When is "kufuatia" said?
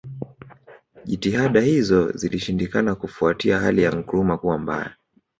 2.95-3.59